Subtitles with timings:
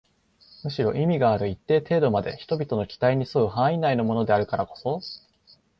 [0.63, 4.99] むしろ意味がある一定程度まで人々の期待に添う範囲内のものであるからこそ